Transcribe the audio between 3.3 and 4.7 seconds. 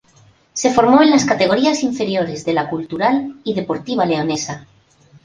y Deportiva Leonesa.